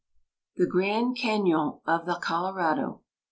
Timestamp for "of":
1.85-2.05